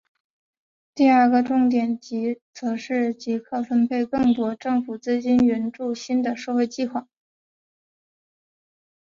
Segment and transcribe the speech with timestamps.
[0.95, 1.99] 第二个重点
[2.51, 7.07] 则是即刻分配更多政府资金援助新的社会计画。